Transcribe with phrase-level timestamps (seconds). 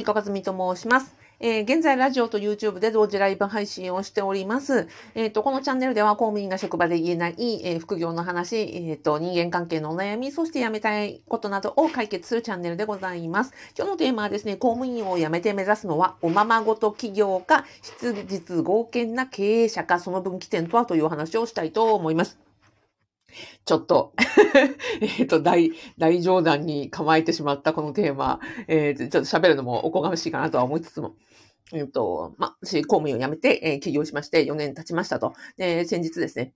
[0.00, 1.14] いかかずみと申します。
[1.42, 4.88] えー、現在、ラジオと YouTube で同時ライブ配信をしております。
[5.14, 7.34] えっ、ー、と、このチャンネルでは公務員が職場で言えない、
[7.64, 13.54] えー、副業の話、えっ、と、人間関係のお悩み、そして辞めたいことなどを解決するチャンネルでございます。
[13.76, 22.49] 今日のテーマはですね、公務員を辞めて目指すのは、おままごと企業か、質実合憲な経営者か、その分岐点とはというお話をしたいと思います。
[23.64, 24.12] ちょっと
[25.00, 31.14] えっと、大、大冗談に構えてしまったこのテーマ、えー、ちょっと喋るのもおこがましいかなとは思いつつも、
[31.72, 35.34] えっと、まあ、私、公務員を辞めて、えー、起業しまして4年経ちましたと。
[35.56, 36.52] で、先日ですね、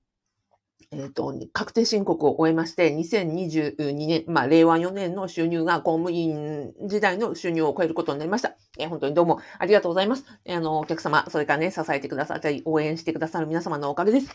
[0.90, 8.56] えっ、と、確定申告を終えまして、2022年、まあ、令和4年の収入が公務員時代の収入を超えることになりました。
[8.78, 10.24] えー、本当にどうもありがとうございます。
[10.48, 14.28] あの、お客様、それからね、支えてくださったり、応援してくださる皆様のおかげです。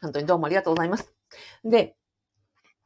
[0.00, 1.12] 本当にどうもありがとうございます。
[1.64, 1.96] で、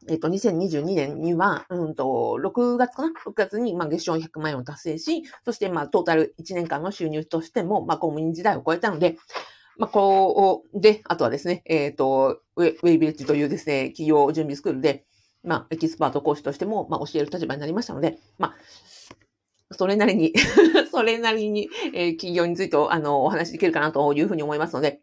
[0.09, 9.19] えっ、と、2022年には、うんと、6月かな ?6 月に、まあ、月賞100万円を達成し、そして、まあ、トータル1年間の収入としても、まあ、公務員時代を超えたので、
[9.81, 15.07] まあ、こう、で、あとはですね、えっ、ー、と、ウェイビレッジというですね、企業準備スクールで、
[15.43, 20.35] まあ、エキスパート講師としても、まあ、教える立場になりましたので、まあ、それなりに
[20.93, 25.01] それなりに、えー、企業について、あの、お話しできるかなというふうに思いますので、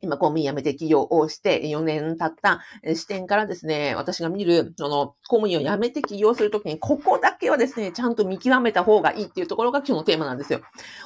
[0.00, 2.60] 今、公務員辞めて起業をして4年経った
[2.94, 10.60] 視点からですね、私が見る、その、公務員を辞めて起業するときに、ここだけはですね、ちゃんと見極めた方がいいっていうところが今日のテーマなんですよ。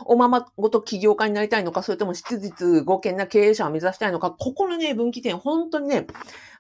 [0.05, 6.07] おままごと起業家になりたいのか、それとも質実合憲な経営者を目指したいのか、ここのね、分岐点、本当にね、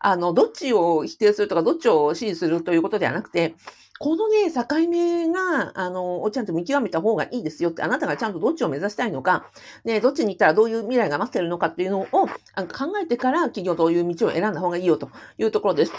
[0.01, 3.55] あの、どっちを否定するとか、どっちを支持するということではなくて、
[4.03, 9.47] このね、境目が、あの、ちゃんと見極めた方がいいですよって、あなたがちゃんとどっちを目指したいのか、
[9.85, 12.29] ね、どっちに行ったらどういう未来が待ってるのかっていうのを考
[13.01, 15.93] えてから企業どういう道を選んだ方がいいよというところです。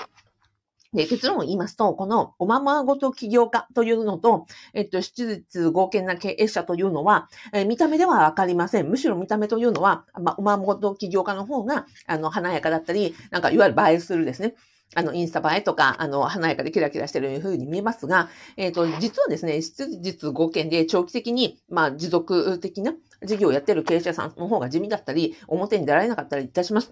[0.93, 8.89] で、結論を言いますと、このおままごと起業家というのと、えっと、質実合憲な経営者というのは、えー、見た目ではわかりません。
[8.89, 14.55] むしろ見た目というのは、まあ、おままごと起業家の方が、あの、華やかだったり、なんか、いわゆる映えするですね。
[14.95, 22.93] あの、インスタ映えとか、あの、華やかでキラキラしてる風に見えますが、えっ、ー、と、実はですね、質実合憲で長期的に、まあ、持続的な
[23.23, 26.91] 事業をやってる経営者さんの方が地味だったり、表に出られなかったりいたします。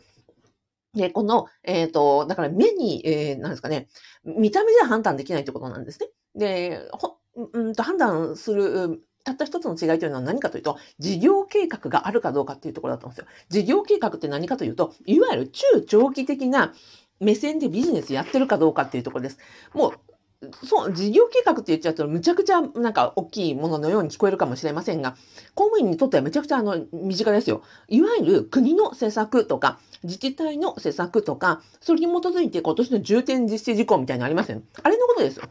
[0.94, 3.88] で、この、えっ、ー、と、だから目に、えー、なんですかね、
[4.26, 6.08] 見た目では判断できないということなんですね。
[6.36, 7.18] で、ほ、
[7.54, 13.32] うんと判断する、たった一つの違いというのは何かというと、事業計画があるかどうかっていうところだと思うんですよ。
[13.50, 16.74] 事業計画って何かというと、いわゆる中長期的な
[17.22, 19.38] 目線でビジネスやってるかどうかっていうところです。
[19.74, 19.94] もう、
[20.66, 25.16] そう、事業計画って言っちゃうと、むちゃくちゃなんか大きいもののように聞こえるかもしれませんが、
[25.54, 27.62] 公務員にとってはめちゃくちゃあの、身近ですよ。
[27.88, 34.64] いわゆる国の施策とか、自治体の施策とか、それに基づいて今年の重点実施事項みたいなのありません？
[34.82, 35.44] あれのことですよ。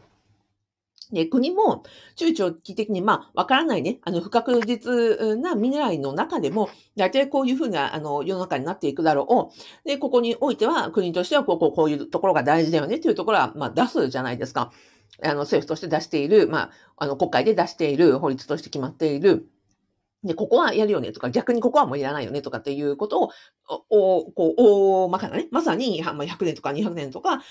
[1.11, 1.83] で、国も
[2.15, 9.51] 中長期的に、まあ、わからないね、あの、不確実な未来の中でも、大体こういうふうな、あの、世の中になっていくだろ
[9.85, 9.87] う。
[9.87, 14.71] で、ここにおいては、国としては、こう、こう、こういうところが大事だよねというところは、まあ、出すじゃないですか。
[15.23, 19.47] あの、政府として出している、まあ、あの、国会で出している、法律として決まっている、
[20.23, 23.31] で、ここはやるよねとか、逆にここはもういらないよねとかっていうことを、
[23.89, 27.41] お、こう、大まかなね、まさに100年とか200年とか、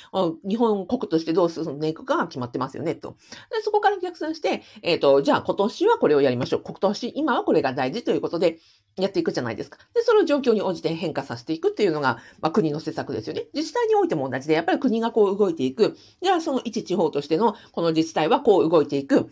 [0.49, 3.17] 日本国としてどう進んでいくかが決まってますよね、と。
[3.51, 6.63] で、そこから逆算して、えっ、ー、と、じゃあ今年はこれをやりましょう。
[6.63, 8.59] 今年、今はこれが大事ということで、
[8.97, 9.79] やっていくじゃないですか。
[9.95, 13.47] で、それを状況に応じて変化させていくっていうのが、まあ、国の施策ですよね。
[13.55, 15.97] 自治体においても同じで、やっぱり国がこう動いていく。
[16.23, 19.31] じゃあ、その一地方としての、この自治体はこう動いていく。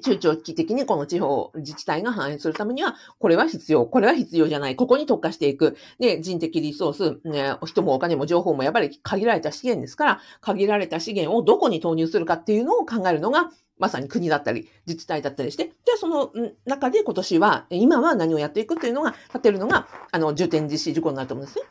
[0.00, 5.76] 中長期的にこの地方自治体が反映するためには、これは必要、これは必要じゃない、ここに特化していく。
[5.98, 16.32] で、人的リソース、ね、人もお金も情報もやっぱり限られた資源ですから、限られた資源をどこに投入するかっていうのを考えるのが、まさに国だったり、自治体だったりして、じゃあその
[16.64, 21.64] 中で今年は、今は何をやっていくっていうのが、立てるのが、あの、重点実施事項になると思うんですね。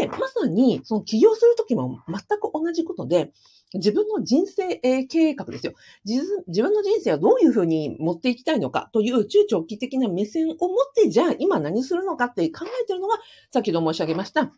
[0.00, 3.32] で、まさに、その起業するときも全く同じことで、
[3.74, 5.74] 自分の人生計画ですよ。
[6.04, 6.22] 自
[6.62, 10.58] 分の人生はどういうふうに持っていきたいのかという中長期的な目線を持っ
[10.94, 13.16] て、じゃあ今何するのかって考えてるのが、
[13.52, 14.52] 先ほど申し上げました、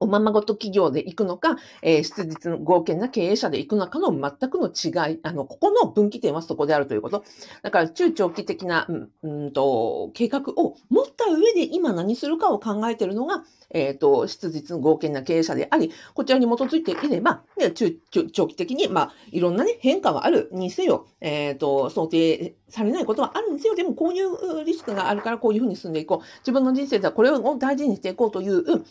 [0.00, 7.24] おままごと企業で行くのか、えー、質実の合憲な経営者で行くのかの全くの違い、あの、ここの分岐点はそこであるということ。
[7.62, 17.42] だから中長期的な、うん、うんと、計画を持った上で今何するかを考えているのが、えっ、ー、と、質実の合憲な経営者であり、こちらに基づいていれば、
[17.74, 17.98] 中、
[18.32, 23.74] 長期的に、まあ、いろんなね、変化はあるにせよ、えっ、ー、と、想定されないことはあるんですよ。
[23.74, 26.26] でも、こういうリスクがあるから、こういうふうに進んでいこう。
[26.40, 28.84] 自分の人生ではこれを大事にしていこうという、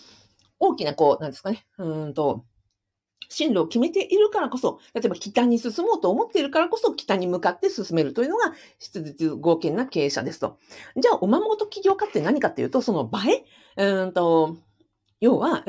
[0.59, 2.45] 大きな、こう、なんですかね、うんと、
[3.29, 10.57] 進路を決めているからこそ、例えば北に進もうと思っているからこそ、北に向かって進めるというのが、質実合憲な経営者ですと。
[10.95, 13.43] じゃあ、おままごと起業家って何かっていうと、その映
[13.77, 14.57] え、うんと、
[15.19, 15.63] 要は、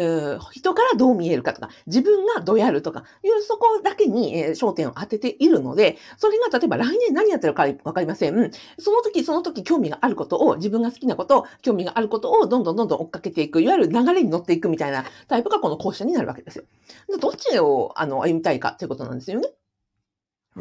[0.53, 8.50] 人からどう見えるかとか、自分がどうやるとか、いうそこだけに、焦点を当てているので、それが例えば来年何やってるかわかりません。
[8.79, 16.65] その時その時興味があることを、自分が好きなこと、興味があることをどんどんどんどん追っかけていく、いわゆる流れに乗っていくみたいなタイプがこの講師者になるわけですよ。
[17.21, 19.57] どっちをあの歩みたいかということなんですよね。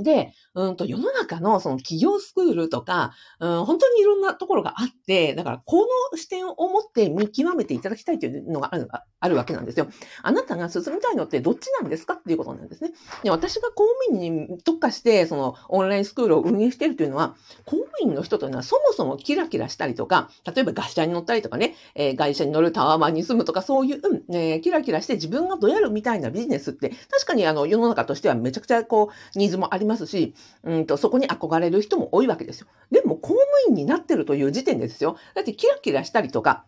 [0.03, 8.88] で、うんと、世の中のその企業スクールとか、うん、本当にいろんなところがあって、だからこの視点を持って見極めていただきたいというのがある
[9.19, 9.88] あるわけなんですよ。
[10.21, 12.91] あなたが進みたいのってどっちなんですかっていうことなんですね。
[13.23, 17.35] で私が公務員に特化して、そのオンラインスクールを運営しているというのは、
[17.65, 32.68] 公務員の人というのはそもそもキラキラしたりとか、例えば会社に乗ったりとかね、えー、会社に乗るタワーマンに住むとか、そういう、うんえー、キラキラして自分がどうやるみたいなビジネスって、確かにあの世の中としてはめちゃくちゃこう、ニーズもありますし、うんと、そこに憧れる人も多いわけですよ。
[32.92, 35.18] でも公務員になってるという時点ですよ。
[35.34, 36.66] だってキラキラしたりとか、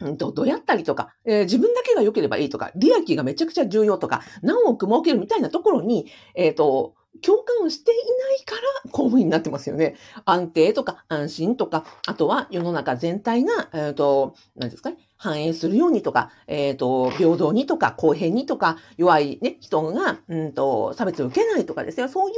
[0.00, 9.96] うんと、どやったりとか、えー、自分だけが良ければいいとか、利益がめちゃくちゃ重要とか、何億儲けるみたいなところに、えっ、ー、と、共感をしていないから公務員になってますよね。
[10.24, 22.34] 安定とか安心とか、あとは世の中全体が、えっ、ー、と、何ですかね、反映するようにとか、えっ、ー、と、平等にとか、公平にとか、弱いね、人が、うんと、差別を受けないとかですね、そういう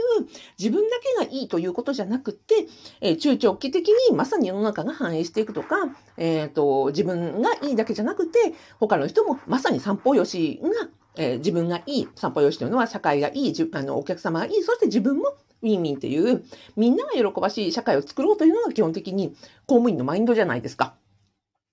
[0.58, 2.66] 自分だけがいいということじゃなくて、
[3.02, 5.76] えー、中長期的にまさに世の中が反映していくとか、
[6.16, 16.44] えっ、ー、と、自分がいいだけじゃなくて、他の人もまさに散歩よしが、えー、自分がいい、散歩よしというのは社会がいい、あの、お客様がいい、そして自分もウィンウィンっていう、
[16.76, 19.34] みんなが喜ばしい社会を作ろうというのが基本的に
[19.66, 20.94] 公務員のマインドじゃないですか。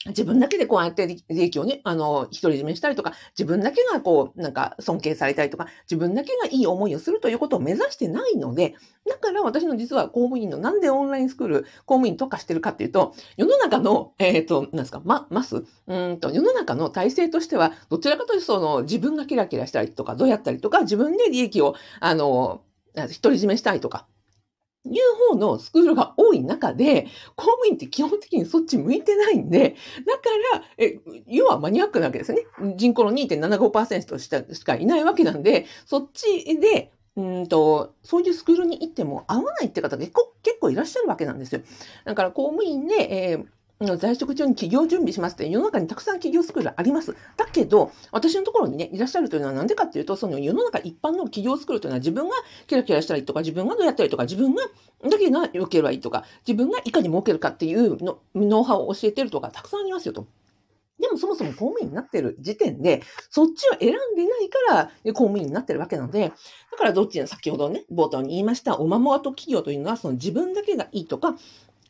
[0.06, 8.76] 自分だけでこうやって利益をね、あの、独り占めしたりとか、自分だけがこう、なんか尊敬されたりとか、自分だけがいい思いをするということを目指してないので、
[9.10, 22.62] だから私の実は公務員のなんでオンラインスクール、公務員特化してるかっていうと、世の中の、えっ、ー、と、なんですか、ま、ます、うんと、世の中の体制としては、どちらかというとその、自分がキラキラしたりとか、どうやったりとか、自分で利益を、あの、
[22.96, 24.06] 独り占めしたいとか、
[24.86, 29.76] いう方のスクールが多い中で、公務員って基本的にそっち向いてないんで、
[30.06, 30.22] だか
[30.56, 32.44] ら、え、要はマニアックなわけですね。
[32.76, 41.62] 人口の2.75%しかいないわけなんで、そっちで、うんと、そういうスクールに行っても合わないって方結構、結構いらっしゃるわけなんですよ。
[42.06, 43.46] だから公務員で、えー
[43.98, 47.16] 在職中に企業準備しますって世の中にたくさん企業スクールあります。
[47.36, 52.36] だけど、私のところにね、いらっしゃるというのはなんでかっていうと、その世の中一般の企業スクールというのは自分が
[52.66, 54.64] キラキラしたりとか、自分がどうやったりとか、自分が
[55.04, 60.28] だけが良ければいいとか、自分がいかに儲けるかっていうのノウハウを教えてるとかたくさんありますよと。
[61.00, 66.30] でもそもそも公務員になってる時点で、そっちを選んでないから公務員になってるわけなので、
[66.72, 71.38] だからどっちの先ほどね、冒頭に言いました、おままごと企業というのは、その自分だけがいいとか、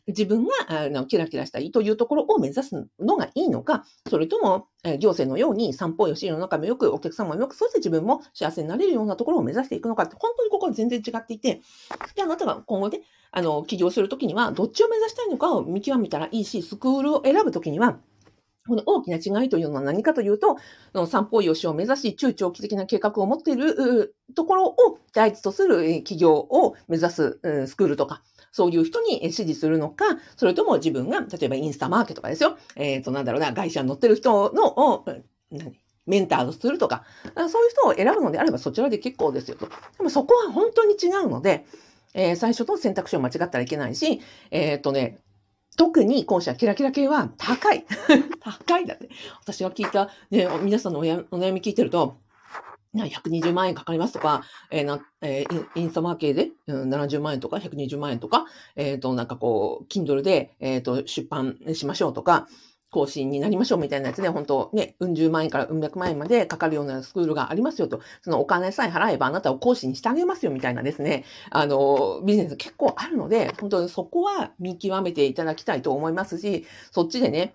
[0.08, 11.60] 自分があのキラキラしたいというところを目指すのがいいのか、それとも、え行政のように散歩よし、世の中もよく、お客様もよく、そして自分も幸せになれるようなところを目指していくのかって、本当にここは全然違っていて、
[12.14, 17.98] で、あなたが今後で、あの、起業するときには、どっちを目指したいのかを見極めたらいいし、スクールを選ぶときには、
[18.68, 20.56] この大きな違いというのは何かというと、
[20.94, 28.22] の散歩よしを目指し、中長期的な計画を持っているところを第一とする企業を目指すスクールとか、
[28.52, 30.04] そういう人に指示するのか、
[30.36, 32.58] それとも自分が、例えばインスタマーケとかですよ。
[32.76, 35.04] えっ、ー、と、なんだろうな、会社に乗ってる人の、を、
[35.50, 35.78] 何？
[36.08, 37.04] メンターをするとか、
[37.36, 39.66] そういう人を選ぶのであればそちらで結構ですよと。
[39.98, 41.66] でもそこは本当に違うので、
[42.14, 45.18] えー、最初の選択肢を間違ったらいけないし、えっ、とね、
[45.76, 47.84] 特に今社キラキラ系は高い。
[48.40, 49.10] 高いだって。
[49.40, 52.16] 私が聞いた、ね、皆さんのお悩み聞いてると、
[52.94, 62.48] 120万円かかりますとか、えーなえー、インスタマーケで、うん、70万円とか120万円とか、えっ、ー、と、なんかこう、Kindle で、え、ー、と、出版しましょうとか、
[62.90, 77.54] 更新になりましょうみたいなやつで、本当ね、うん十万円からうん百万円までかかるようなスクールがありますよと、そのお金さえ払えばあなたを講師にしてあげますよみたいなですね、あの、ビジネス結構あるので、本当にそこは見極めていただきたいと思いますし、そっちでね、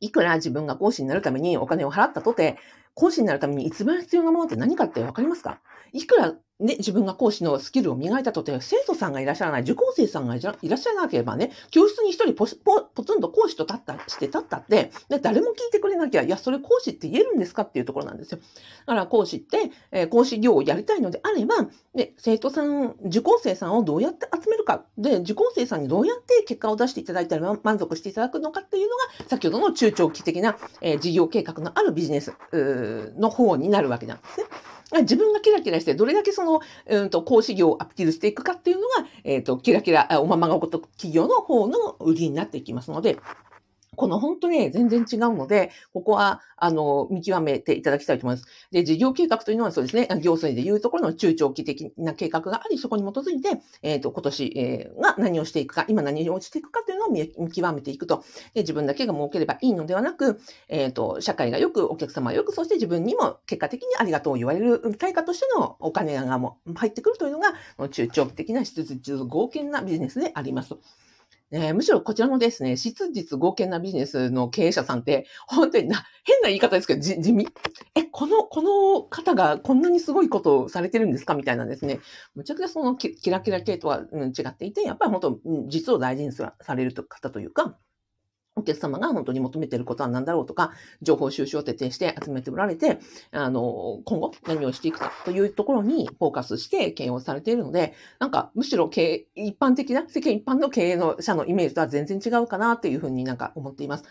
[0.00, 2.58] いくら自分が講師になるためにお金を払ったとて、
[2.94, 5.62] 講師になるために一番必要なものって何かってわかりますか？
[5.92, 18.38] いくらね、自分が講師のスキルを磨いたとて、生徒さんがいらっしゃらない、受講生さんがいらっしゃらなければね、教室に一人ポポポツンと講師と立ったして立ったって、で誰も聞いてくれなきゃ、いや、それ講師って言えるんですかっていうところなんですよ。
[18.86, 21.56] だから講師って、えー、講師業をやりたいのであれば、
[21.94, 32.32] で、生徒さん、受講生さんをどうやって集めるか、で、受講生さんにどうやって結果を出していただいたら満足していただくのかっていうのが、先ほどの中長期的な、えー、事業計画のあるビジネス
[33.18, 34.46] の方になるわけなんですね。
[35.00, 43.18] 自分がキラキラして、どれだけその、うんと、講師業をアピールしていくかっていうのが、えっ、ー、と、キラキラ、おままがこと企業の方の売りになっていきますので、
[43.94, 48.48] この本当に全然違うので、ここは、あの、見極めていただきたいと思います。
[48.70, 58.24] で、事業計画というのはそうですね、行政でいうところの中長期的な計画があり、そこに基づいて、えっ、ー、と、今年、えー、が何をしていくか、今何をしていくかというのを見極めていくと。
[58.54, 67.52] で、自分だけが儲ければいいのではなく、えっ、ー、と、社会がよく、お客様がよく、そして自分にも結果的にありがとうを言われる対価としてのお金がも入ってくるというのが、
[67.90, 70.76] 中長期的な質実合憲なビジネスであります。
[71.54, 77.46] え、むしろこちらのですね、質実合憲なビジネスの経営者さんって、本当にな、変な言い方ですけど、地味？
[77.94, 81.34] え、この、この方がこんなにすごいことをされてるんですか？
[81.34, 82.00] みたいなですね、
[82.34, 87.76] むちゃくちゃそのキラキラ系とは、違っていて、やっぱり本当、実を大事にされる方というか、
[88.54, 92.98] お客様が本当に求めていることは何だろうとか、情報収集を徹底して集めておられて、
[93.30, 104.04] あの、今後何をしていくかというところにフォーカスして経営をされているので、なんかむしろ経営、一般的な、世間一般の経営の者のイメージとは全然違うかなというふうになんか思っています。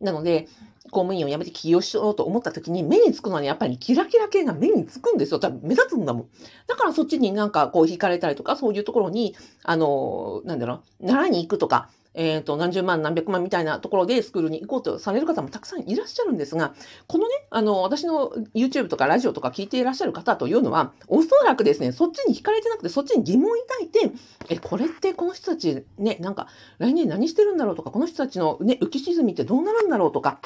[0.00, 0.46] なので、
[0.90, 5.40] 公務員を辞めて起業しようと思った時に目につくのはやっぱりキラキラ系が目につくんですよ。
[5.40, 6.26] 多分目立つんだもん。
[6.66, 9.34] だからそっちになんかこう惹かれたりとか、そういうところに、
[9.64, 16.74] あの、なんだろう、習いに行くとか、えっ、ー、と、何十万何百万みたいなところでスクールに行こうとされる方もたくさんいらっしゃるんですが、
[17.06, 24.10] このね、あの、私の YouTube とかラジオとか聞いていらっしゃる方というのは、おそらくですね、そっちに惹かれてなくて、そっちに疑問を抱いて、
[24.48, 30.40] え、これってこの人たちね、なんか、来年何してるんだろうとか、この人たちのね、浮き沈みってどうなるんだろうとか、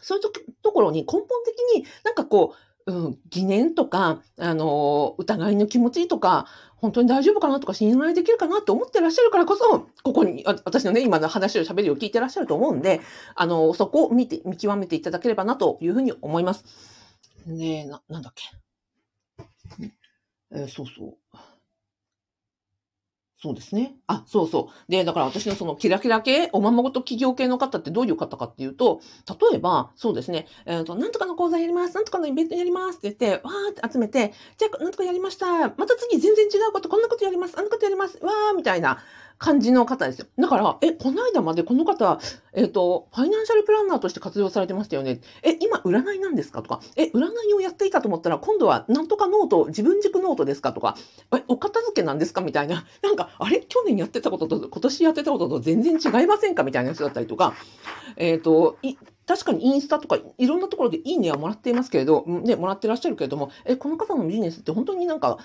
[0.00, 0.24] そういう
[0.62, 13.00] ところに根本的になんかこう、うん、疑念とか、あの、疑いの気持ちとか、本当に大丈夫かなとか信頼できるかなって思ってらっしゃるからこそ、ここに、私のね、今の話を喋りを聞いてらっしゃると思うんで、
[13.34, 16.64] あの、そこを見て、見極めていただければなというふうに思います。
[17.46, 18.44] ねえ、な、なんだっけ。
[20.52, 21.16] えー、そうそう。
[23.46, 23.94] そうですね。
[24.08, 24.90] あ、そうそう。
[24.90, 29.00] で、だから私のそのキラキラ系、おままごと企業系の方ってどういう方かっていうと、
[29.50, 35.46] 例えば、そうですね、えっ、ー、と、なんとかの講座やります、なんとかのイベントやりますって言って、わーって集めて、じゃあ、なんとかやりました。
[35.46, 38.98] また次全然違うこと、こんなことやります、あんなことやります、わーみたいな
[39.38, 40.26] 感じの方ですよ。
[40.38, 42.18] だから、え、この間までこの方、
[42.54, 45.20] えっ、ー、と、ファイナンシャルプランナーとして活用されてましたよね。
[45.42, 50.96] え、今占いなんですかとか、え、占いをやっていたと思ったら、今度はなんとかノート、自分軸ノートですかとか、
[51.36, 52.86] え、お片付けなんですかみたいな。
[53.02, 53.60] なんか、あれ？
[53.60, 57.54] 去年やってたことと、今年やってたことと全然違いませんかみたいな人だったりとか、
[58.16, 58.78] えっ、ー、と、
[59.26, 65.38] 確かにインスタとかいろんなところでいいねはもらっていますけれど、ね、もらってらっしゃるけれども、え、この方のビジネスって本当になんか、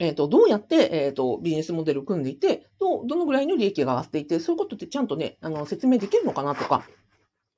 [0.00, 6.84] えっ、ー、と、どうやって、えっ、ー、と、ビジネスモデルを組んでいて、ど、どのぐらいの利益が上がっていて、そういうことってちゃんとね、あの、説明できるのかなとか、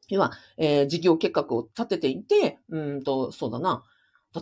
[0.08, 3.84] 要は、えー、事業計画を立てていて、うんと、そうだな、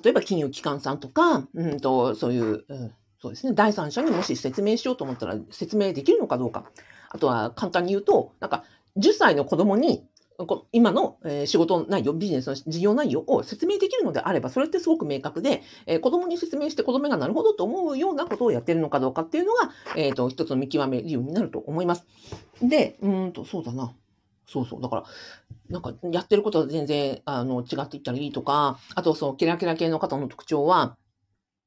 [0.03, 6.71] 例えば金融機関さんとか、うんと、そういう、うん、そうですね、第三者にもし説明しようと思ったら説明できるのかどうか。
[7.11, 8.65] あとは簡単に言うと、なんか、
[8.97, 10.07] 10歳の子供に
[10.73, 15.63] 今の仕事内容、ビジネスの事業内容を説明できるのであれば、それってすごく明確で、
[16.01, 22.07] 子供に説明して子供がなるほどと思うようなことをやってるのかどうかっていうのが、えっ、ー、と、一つの見極め理由になると思います。
[22.63, 23.93] で、うんと、そうだな。
[24.47, 24.83] そうそう。
[24.83, 25.05] だから、
[25.69, 30.97] なんか、やってることは全然、あの、違っていったらいいとか、あと、そう、キラキラ系の方の特徴は、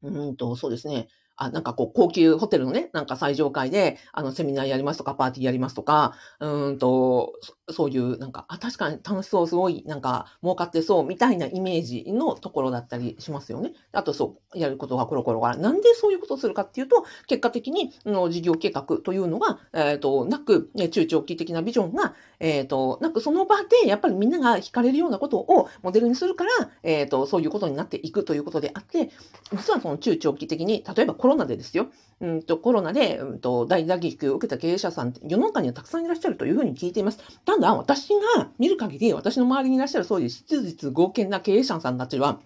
[0.01, 1.07] うんと、そうですね。
[1.35, 7.33] あ、なんかこう、高級ホテルのね、なんか最上階で、あの、セミナーやりますとか、パーティーやりますとか、うんと、
[7.71, 13.73] そういう、なんか、あ、確かに楽しそう、すごい、なんか、儲かってそう、みたいなイメージのところだったりしますよね。
[13.91, 26.51] あと、そう、やることがコロコロが、なんでそういうことをするかっていうと、結果的に、の事業計画というのが、えっ、ー、と、なく、中長期的なビジョンが、えっ、ー、と、なく、その場で、やっぱりみんなが惹かれるようなことをモデルにするから、
[26.83, 29.09] えっ、ー、と、そういうことになっていくということであって、
[29.51, 31.87] 実はその中長期的に、例えばコロナでですよ、
[32.19, 37.19] うんと、コロナで、うんと、大打撃を受けた経営者さんって世の中にはたくさんいらっしゃるというふうに聞いています。
[37.45, 42.41] ただ、私が見る限り、私の周りにいらっしゃるそういう質実合憲な経営者さんたちは、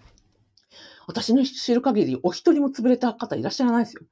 [1.08, 4.02] 私の知る限り、お一人も潰れた方いらっしゃらないですよ。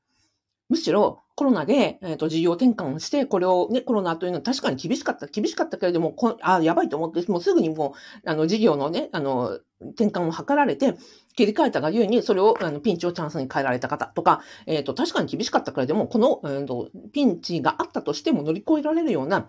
[0.69, 7.95] むしろ、コロナで、えっ、ー、と、事業転換をして、これをね、コロナというのは確かに厳しかった、厳しかったけれども、こあ、やばいと思って、もうすぐにも
[8.25, 10.97] う、あの、事業のね、あの、転換を図られて、
[11.37, 19.49] 切り替えたがゆえに、それを、あの、ピンチをチャンスに変えられた方とか、えっ、ー、と、確かに厳しかったけれども、この、えーと、ピンチがあったとしても乗り越えられるような、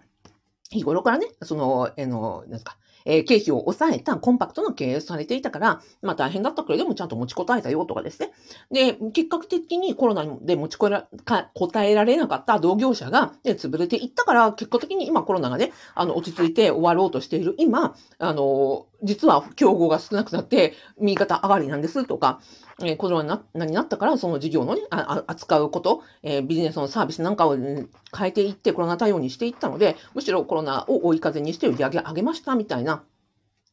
[0.69, 2.77] 日頃からね、その、えー、の、なんですか、
[3.07, 8.33] え、経費を抑えたコンパクトな経営されていたから、まあ大変だったけれどもちゃんと持ちこたえたよとかですね。
[8.69, 22.39] で、結果的にコロナで持ちこらか答えられなかった同業者が、ね、潰れていったから、結果的に今コロナがね、あの、落ち着いて終わろうとしている今、あの、実は競合が少なくなって右肩上がりなんですとか、
[22.81, 27.87] えー、コロナになったからその事業のね、あ扱うこと、えー、ビジネスのサービスなんかを、変
[28.21, 33.03] えていってコロナ対応にしていったので、むしろコロナを追い風にして売り上げ上げましたみたいな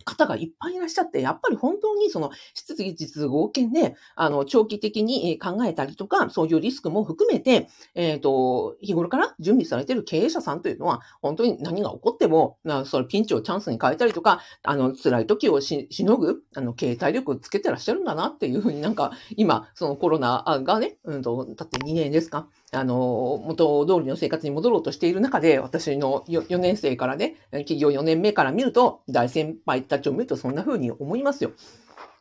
[0.05, 31.53] 方がいっぱいいらっしゃって、やっぱり本当にその質疑実合憲で、あの、長期的に考えたりとか、そういうリスクも含めて、えっ、ー、と、日頃から準備されている経営者さんというのは、本当に何が起こっても、それピンチをチャンスに変えたりとか、あの、辛い時をしのぐ、あの、経営体力をつけてらっしゃるんだなっていうふうになんか、今、そのコロナがね、うんと、だって2年ですかあの、元通りの生活に戻ろうとしている中で、私の 4, 年生からね、企業4年目から見ると、大先輩たちを見るとそんな風に思いますよ。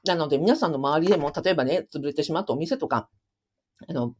[0.05, 3.09] なので、皆さんの周りでも、例えばね、潰れてしまったお店とか、
[3.87, 4.15] あの、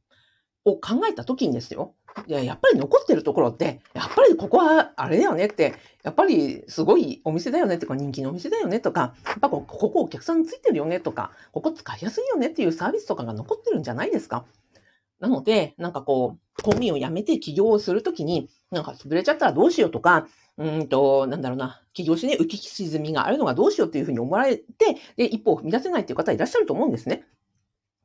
[0.65, 1.93] を考えた時にですよ。
[2.25, 14.45] いや、やっぱり残ってるところって、やっぱりここはあれだよねって、やっぱりすごいお店だよねとか人気のお店だよねとか、やっぱここお客さんついてるよねとか、ここ使いやすいよねっていうサービスとかが残ってるんじゃないですか。
[15.23, 20.27] なので、なんかこう、公務員を辞めて起業をするときに、なんか潰れちゃったらどうしようとか、
[20.57, 24.65] うんと、なんだろうな、起業してね、浮き沈みがあるのがどうしようっていうふうに思われて、
[25.15, 27.23] で、一歩を踏み出せないっていう方いらっしゃると思うんですね。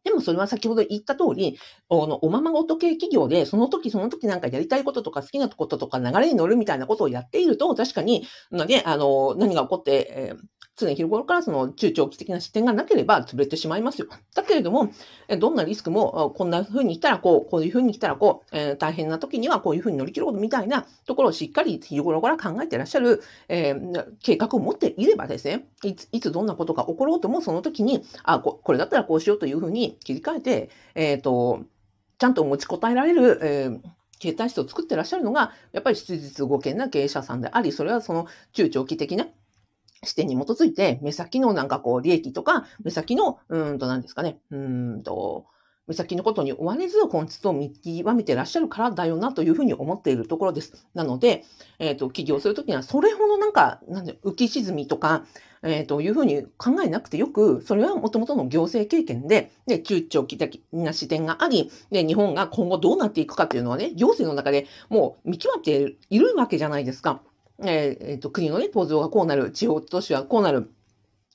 [0.04, 1.58] でもそれは先ほど言った通り、
[1.88, 14.06] おのおままごと系企業で、その時その時なんかやりたいこととか好きなこととか流れに乗るみたいなことをやっていると、確かに、ね、あの、何が起こって、えー常日頃からその中長期的な視点がなければ潰れてしまいますよ。
[14.34, 14.92] だけれども、
[15.38, 31.64] どんなリスクもこんな風に来たらこう、こういう風に来たらこう、えー、大変な時にはこういう風に乗り切ろうみたいなところをしっかり日頃から考えてらっしゃる、えー、計画を持っていればですね、いつ、いつどんなことが起ころうともその時に、あ、ここれだったらこうしようという風に切り替えて、えっ、ー、と、
[32.18, 33.80] ちゃんと持ちこたえられる、えー
[34.18, 39.26] 経営体質を作ってらっしゃるのが、やっぱり質実合憲な経営者さんであり、それはその中長期的な
[40.04, 45.46] 視点に基づいて、目先のなんかこう、利益とか、目先の、うんと何ですかね、うんと、
[45.88, 50.86] 目先のことに追われず本質を見極めてらっしゃるからだよなというふうに思っているところです。
[50.94, 51.44] なので、
[51.78, 55.24] えっ、ー、と、起業するときにはそれほどなんか、なんで、浮き沈みとか、
[55.62, 67.22] えっ、ー、と、いうふうに考えなくてよく、それはもともとの行政経験で、で、中長期的な視点があり、で、日本が今後どうなっていくかっていうのはね、行政の中でもう見極めているわけじゃないですか。
[67.62, 70.70] えー、えー、と、国のね、構造がこうなる、地方都市はこうなる、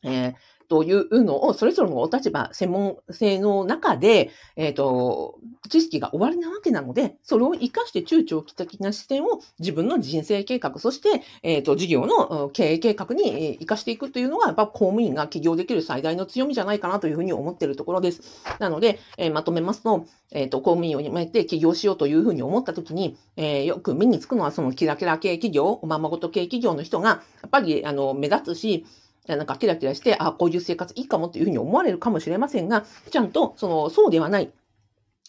[0.04, 0.36] えー、
[0.74, 5.38] というのを、それぞれのお立場、専門性の中で、えっ、ー、と、
[5.70, 18.44] 知識が終わりなわけなので、それを活かして中長期的な視点を自分の人生計画、そして、えっ、ー、と、事業の経営計画に活かしていくというのが、やっぱ公務員が起業できる最大の強みじゃないかなというふうに思っているところです。
[18.58, 28.86] なので、えー、まとめますと、えっ、と、公務員を辞めて起業しようというふうに思ったときに、えよく目につくのはそのキラキラ系企業、おままごと系企業の人が、やっぱり、あの、目立つし、
[29.28, 34.52] なんかキラキラして、あ、こういう生活いいかもっていうふうに思われるかもしれませんが、ちゃんと、その、そうではない。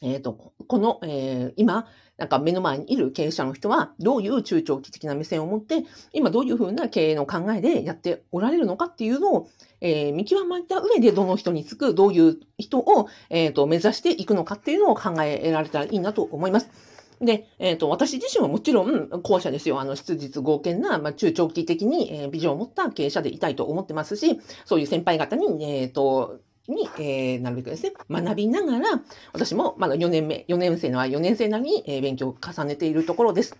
[0.03, 9.49] えっ、ー、と、この、えー、今、なんか目の前にいる経営者の人は、どういう中長期的な目線を持って、今どういうふうな経営の考えでやっておられるのかっていうのを、
[9.81, 16.94] えー、見極めた上でどの人につく、どういう人を、えっ、ー、と、目指していくのかっていうのを考えられたらいいなと思います。
[17.25, 19.81] で、えっ、ー、と、私自身はもちろん、後者ですよ。
[19.81, 29.01] あの、質実合憲な、まあ、中長期的に、えー、ビジョンを持った経営者でいたいと思ってますし、そういう先輩方に、えっ、ー、と、に、えー、なるべくですね、学びながら、
[29.33, 33.59] 私もまだ4年目、4年生のは4年生なりに、えー、勉強を重ねているところです。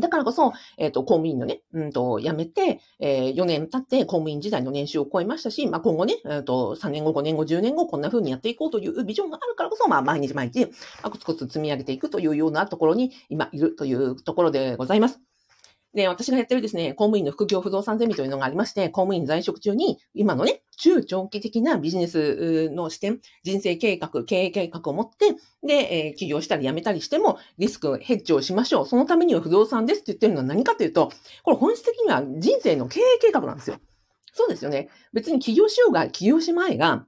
[0.00, 10.66] だからこそ、えっ、ー、と、公務員のね、うんと、辞めて、えー、4年経って公務員時代の年収を超えましたし、まあ、今後ね、えっ、と、3年後、5年後、10年後、こんな風にやっていこうというビジョンがあるからこそ、まあ、毎日毎日、
[11.02, 15.27] まあ、コツコツ積み上げていくというようなところに今いるというところでございます。
[15.94, 25.34] で、私がやってるですね、公務員の副業不動産ゼミというのがありまして、公務員在職中に、今のね、中長期的なビジネスの視点、人生計画、経営計画を持って、
[25.66, 28.86] で、えー、起業したり辞めたりしても、リスクヘッジをしましょう。
[28.86, 31.10] そのためには不動産ですって言ってるのは何かというと、
[31.42, 33.78] これ本質的には人生の経営計画なんですよ。
[34.34, 34.88] そうですよね。
[35.12, 37.06] 別に起業しようが、起業しまいが、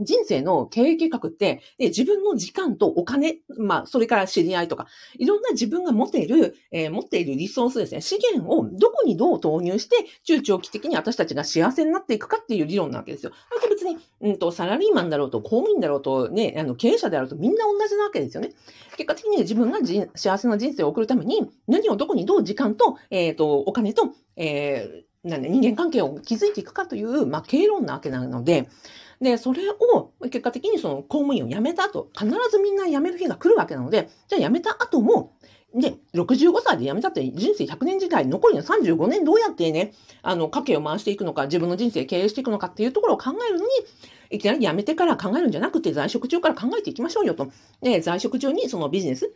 [0.00, 4.86] 人生の経営計画って、自分の時間とお金、まあ、それから知り合いとか、
[5.18, 13.32] いろんな自分が持っている、えー、持っているリソースですね、資源をどこにどう投入して、中長期的に私たちが幸せになっていくかっていう理論なわけですよ。
[13.78, 18.50] 別に、うんと、サラリーマンだろうと、公務員だろうと、ね、あの、経営者であるとみんな同じなわけですよね。
[18.96, 19.78] 結果的に自分が
[20.14, 28.68] 幸せな人生を送るために、何をどこにどう時間と、えっ、ー、と、お金と、えー、なんで人間関係を築いていくかという、まあ、経論なわけなので、
[29.20, 35.34] で、それを結果的にその公務員を辞めた後、必ずみんな辞める日が来るわけなので、じゃあ辞めた後も、
[35.74, 43.70] で、65歳で辞めたって人生100年時代、残りの35年どうやってね、あの、家計を回していくのか、自分の人生経営していくのかっていうところを考えるのに、
[44.30, 47.50] いきなり辞めてから考えるんじゃなくて、在職中から考えていきましょうよと。
[47.82, 49.34] で、在職中にそのビジネス、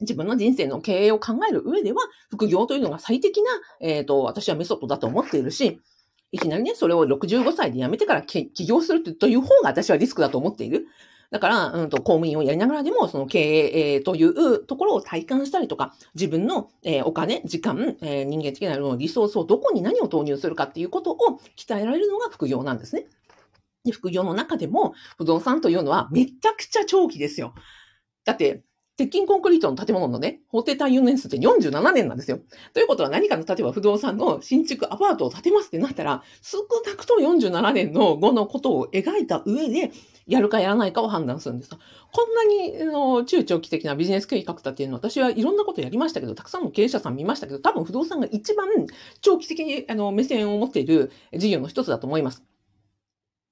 [0.00, 5.80] 自分の人生の経営を考える上では、副業というのが最適な、えっ、ー、と、私はメソッドだと思っているし、
[6.34, 10.88] いきなりね、それを65歳で辞めてから起業するという方が私はリスクだと思っている。
[11.30, 13.38] だから、うんと、公務員をやりながらでも、その経
[13.94, 21.16] 営というところを体感したりとか、自分の、えー、お金、時間、えー、人間的なリソースをどこに何を投入するかっていうことを
[21.56, 23.06] 鍛えられるのが副業なんですね。
[23.84, 27.54] で、副業の中でも、不動産というのはめちゃくちゃ長期ですよ。
[28.24, 28.64] だって、
[28.96, 32.38] 鉄筋コンクリートの建物のね、法定耐用年数って47年なんですよ。
[32.74, 39.90] ということは何かの、例えば不動産の新築アパートを建てますってなったら、少なくとも47年の後のことを描いた上で、
[40.26, 41.70] やるかやらないかを判断するんです。
[41.70, 48.68] こんなにの中長期的なビジネス計画だっていうのは私はいろんなことやりましたけど、たくさんの経営者さん見ましたけど、多分不動産が一番
[49.20, 52.53] 長期的にあの目線を持っている事業の一つだと思います。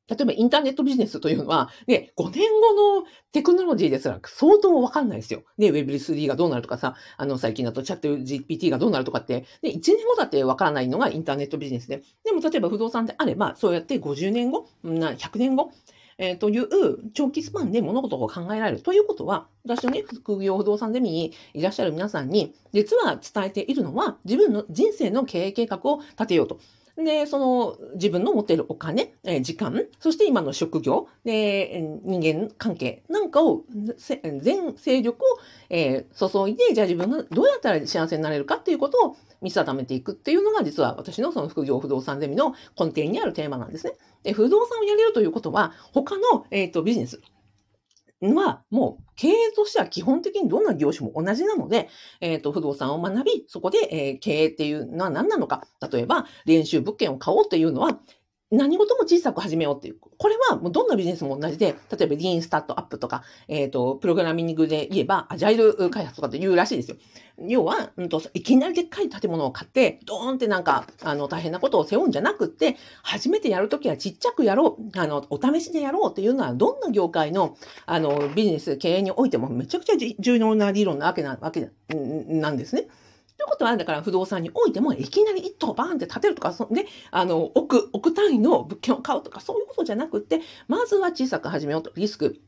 [0.09, 5.43] 例えばインターネットビジネスというのは、ね、5年後のテクノロジーですら相当わかんないですよ。
[5.59, 12.03] ね、Web3 がどうなるとかさ、あの、最近だとチャット GPT がどうなるとかって、ね、1年後だってわからないのがインターネットビジネスで。
[12.25, 15.73] でも例えば不動産であれば、そうやって50年後、100年後、
[16.19, 18.83] えー、という長期スパンで物事を考えられる。
[18.83, 26.61] ということは、私のね、副業不動産ゼミにいらっしゃる皆さんに、実は伝えているのは、自分の人生の経営計画を立てようと。
[26.97, 33.65] で、その自分の持ってるお金、え時間、そして今の職業、で、人間関係なんかを、
[33.97, 35.39] 全勢力を、
[35.71, 43.95] え注いで、じゃあ自分がどうやったら幸せになれるかっていうことを見定めていくっていうのが実は私のその副業不動産ゼミの根底にあるテーマなんですね。
[44.23, 47.21] で不動産をやれるということは、他の、えーとビジネス、
[48.31, 51.89] は、もう、経営としては基本的にどんな業種も同じなので、
[52.21, 55.67] えっ、ー、と、不動産を学び、そこで、えー、経営っていうのは何なのか。
[55.93, 57.99] 例えば、練習物件を買おうっていうのは、
[58.53, 59.97] 何事も小さく始めようっていう。
[60.19, 66.97] これはもうどんなビジネスも同じで、例えばリーンスタートアップとか、えっ、ー、と、プログラミングで言えば、アジャイル開発とかって言うらしいですよ。
[67.49, 82.89] 要は、うんと、いきなりでっかい建物を買って、ドーンってなんか、あの、大変なことを背負うんじゃなくって、初めてやるときはちっちゃくやろう、あの、お試しでやろうっていうのは、どんな業界の、あの、ビジネス、経営においてもめちゃくちゃ重要な理論なわけな、わけなんですね。
[83.43, 92.41] ということは、だから不動産においても、いきなり一棟バーンって建てるとか、そで、あの、億、億単位の物件を買うとか、そういうことじゃなくて、まずは小さく始めようと、リスク。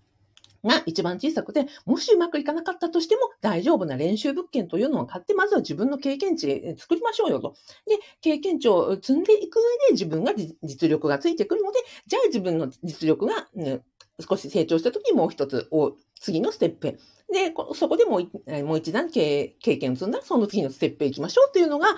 [0.65, 7.55] が一番小さくて、もしうまくいかなかったとしても大丈夫な練習物件というのを買って、まずは自分の経験値作りましょうよと。
[7.87, 13.83] で、経験値を積んでいく上で自分が実力がついてくるので、じゃあ自分の実力が、ね、
[14.21, 16.93] 少し成長した時にもう一つを次のステップへ。
[17.33, 21.89] で、そこでもうもう一段経験を積んだら、その次のステップへ行きましょうっていうのが、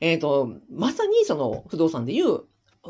[0.00, 2.40] えっ、ー、と、まさにその不動産でいう、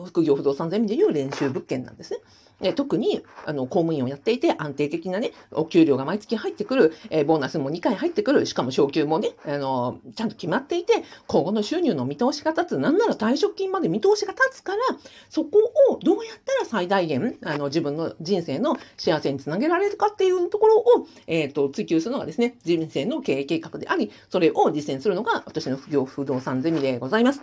[0.04, 2.20] 副業不動産ゼミでいう練習物件なんですね。
[2.62, 14.78] え特に、あの、公務員をやっていて安定的なね、お給料が毎月入ってくる、え、ボーナスも2回入ってくる、しかも昇給もね、あの、ちゃんと決まっていて、今後の収入の見通しが立つ、なんなら退職金まで見通しが立つから、
[15.28, 15.58] そこ
[15.90, 20.84] をどうやったら最大限、あの、自分の人生の幸せにつなげられるかっていうところを、
[21.26, 27.42] え、ー、と、追求するのがですね、人生の経営計画であり、それを実践するのが私の副業不動産ゼミでございます。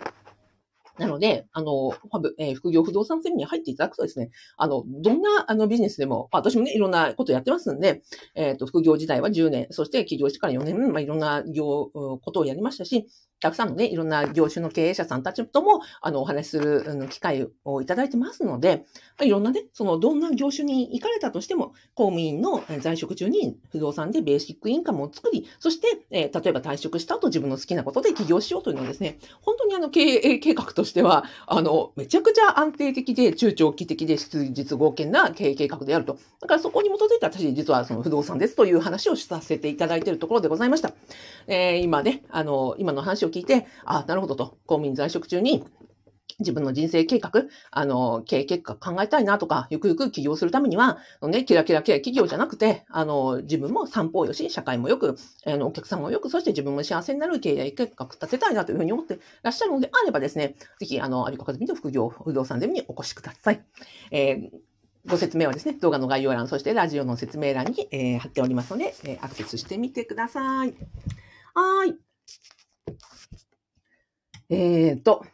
[0.98, 8.02] なので、あの、ファブ、えー、副業不動産セミに入っていただくとですね、あの、どんな、あの、ビジネスでも、まあ私もね、いろんなことやってますんで、
[8.34, 13.06] えっ、ー、と、副業自体は10年、そして起業してから4年、まあ、いろんな業、ことをやりましたし、
[13.44, 18.86] たくさんのね、いろんな業種の経営者さんたちとも、あの、お話しする機会をいただいてますので、
[19.20, 36.18] いろんなね、その、どんな業種に行かれたとしても、公務員の在職中に不動産でベーシックインカムを作り、そして、えー、例えば退職した後自分の好きなことで起業しようというのはですね、本当にあの、経営計画としては、あの、めちゃくちゃ安定的で、中長期的で、実合憲な経営計画であると。
[36.40, 40.94] だからそこに基づいて私、実はその不動産ですという話をさせていただいているところでございました。
[41.46, 45.64] えー、今ね、あの、今の話を聞いて、あ、なるほどと、公務員在職中に、
[46.40, 47.30] 自分の人生計画、
[47.70, 55.16] あの、経営結果考えたいなとか、ゆくゆく起業するためには、のね、キラキラキラ企業じゃなくて、あの、自分も散歩よし、社会もよく、
[55.46, 63.62] あの、お客さんもよく、そして自分も幸せになる経営計画立てたいなというふうに思ってらっしゃるのであればですね、ぜひ、あの、アリコカズミの副業不動産ゼミにお越しください。
[64.10, 64.50] えー
[65.06, 70.74] ご説明はですね、動画の概要欄、そしてラジオの説明欄に、えー、貼っておりますので、えー、アクセスしてみてください。
[71.54, 72.13] はい。
[74.54, 75.24] えっ、ー、と、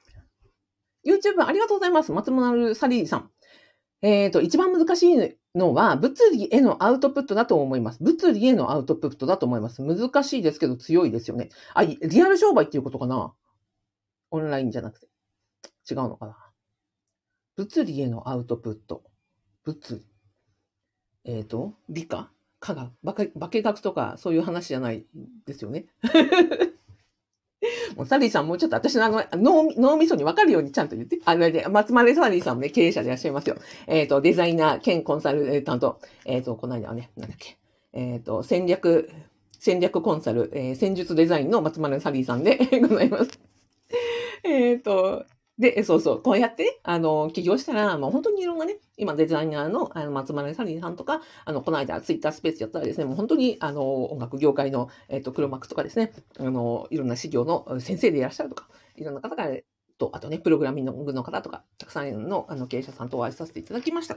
[1.06, 2.12] YouTube ありがとうございます。
[2.12, 3.30] 松村サリーさん。
[4.02, 8.02] えっ、ー、と、一番難しいのは、物理へのアウトプットだと思います。
[8.02, 9.83] 物理へのアウトプットだと思います。
[9.83, 11.50] 難しいですけど強いですよね。
[11.74, 13.35] あ、リアル商売っていうことかな？
[14.30, 15.09] オンラインじゃなくて。
[15.90, 16.37] 違うのかな？
[17.56, 19.02] 物理へのアウトプット。
[19.64, 20.06] 物理。
[21.24, 22.30] えっ、ー、と、理科？
[22.59, 23.33] 科学？
[23.38, 25.04] 化学とかそういう話じゃない
[25.46, 25.87] ですよね。
[27.96, 31.18] もうサリーさんもうちょっと私のあの脳脳みそにわかるようにちゃんと言って。
[31.25, 33.57] あので、松丸サリーさんもね、経営者でいらっしゃいますよ。
[33.87, 36.01] えっ、ー、と、デザイナー兼コンサルタント。
[36.25, 37.59] えっ、ー、と、この間はね、なんだっけ。
[37.92, 39.11] えっ、ー、と、戦略、
[39.59, 43.31] 戦略コンサル、えー、戦術デザインの松丸サリーさんでございます。
[44.42, 45.27] えっと、
[45.61, 59.51] で、そうそう、こうやってね、あの、起業したら、もう本当にいろんなね、今デザイナーのあの松丸サリーさんとか、あの、この間ツイッタースペースやったらですね、もう本当に、あの、音楽業界の、えっ、と、黒幕とかですね、あの、いろんな事業の先生でいらっしゃるとか、いろんな方が、
[59.99, 64.16] と、あとね、プログラミングの方とか、たくさんのあの経営者さんとお会いさせていただきました。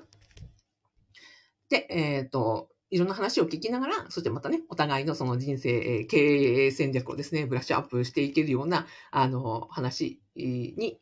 [1.69, 10.99] で、えっ、ー、と、いろんな話を聞きながら、そしてまたね、お互いのその人生、経営戦略をですね、ブラッシュアップしていけるような、あの、話に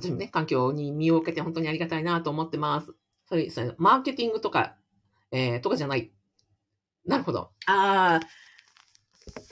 [0.00, 2.94] 私もね、環境に身を置けて本当にありがたいなと思ってます。
[3.28, 4.76] それ、それマーケティングとか、
[5.32, 6.10] えー、とかじゃない。
[7.04, 7.50] なるほど。
[7.66, 8.20] ああ、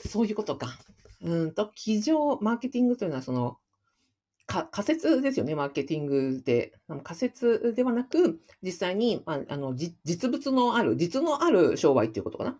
[0.07, 0.77] そういうことか。
[1.21, 3.57] うんと、机上、マーケティングというのは、その、
[4.45, 6.73] か仮説ですよね、マーケティングで。
[7.03, 12.59] 仮説ではなく、実際に、まあ、あの実物のある、実のある商売っていうことかな。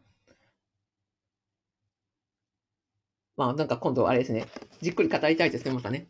[3.38, 4.46] まあ、なんか今度あれですね。
[4.82, 6.08] じっくり語りたいですね、またね。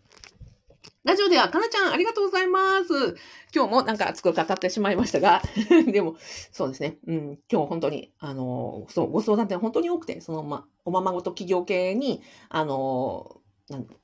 [1.06, 3.16] ラジオでは、かなちゃん、ありがとうございます。
[3.56, 5.42] 今日もなんか熱く語ってしまいましたが、
[5.92, 6.16] でも、
[6.52, 6.98] そうですね。
[7.08, 13.42] うん、今日本当に、あの、そう、ご相談って本当に多くて、その、ま、おままごと企業系に、あの、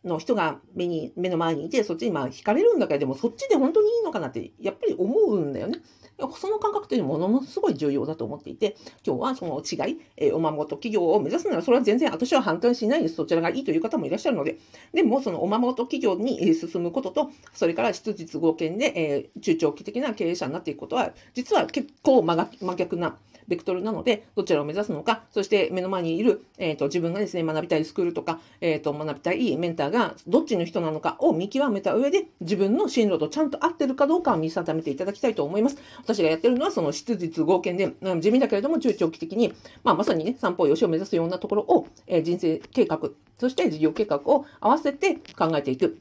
[0.04, 5.80] の人が目に、目の前にいて、そっちにまあ惹かれるんだけど、でもそっちで本当にいいのかなって、やっぱり思うんだよね。
[6.18, 13.16] その感覚というのものすごい重要だと思っていて、今日はその違い、え、おままごと企業を目指すなら、それは全然私は反対しないです。
[13.16, 14.58] そちらがいいという方もいらっしゃるので、
[14.94, 35.78] でもそのおままごと企業に進むことと、それから質実合憲で、え、中長期的な経営者になっていくことは、実は結構真逆なベクトルなので、どちらを目指すのか、そして目の前にいる、えっ、ー、と、自分がですね、学びたいスクールとか、えっ、ー、と、学びたいメンターがどっちの人なのかを見極めた上で、自分の進路とちゃんと合ってるかどうかを見定めていただきたいと思います。
[35.98, 43.00] 私がやってるのは、その質実合憲で、うん、地味だけれども中長期的に、まあ、まさにね、三方よしを目指すようなところを、えー、人生計画、
[43.40, 46.00] そして事業計画を合わせて考えていく。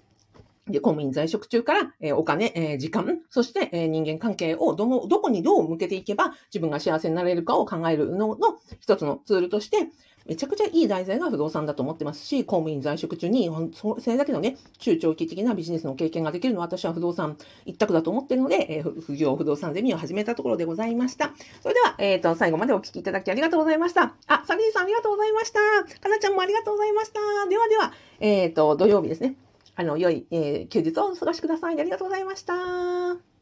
[0.68, 8.36] で、公務員在職中から、えー、お金、えー、時間、そして、えー、人間関係をどの、どこにどう向けていけば自分が幸せになれるかを考えるのの
[8.80, 9.88] 一つのツールとして、
[10.26, 21.32] めちゃくちゃいい題材が不動産だと思ってますし、公務員在職中に、それだけのね、中長期的なビジネスの経験ができるのは私は不動産一択だと思っているので、えー、副業不動産ゼミを始めたところでございました。
[21.62, 24.14] それでは、えっ、ー、と、最後までお聞きいただきありがとうございました。
[24.26, 25.58] あ、サリーさんありがとうございました。
[26.00, 27.20] かなちゃんもありがとうございました。
[27.50, 29.36] ではでは、えっ、ー、と、土曜日ですね。
[29.76, 31.80] あの、良い、えー、休日をお過ごしください。
[31.80, 33.33] ありがとうございました。